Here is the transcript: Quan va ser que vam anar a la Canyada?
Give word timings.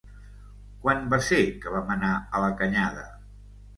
Quan 0.85 1.03
va 1.11 1.19
ser 1.27 1.39
que 1.65 1.73
vam 1.75 1.93
anar 1.99 2.11
a 2.39 2.45
la 2.47 2.51
Canyada? 2.63 3.05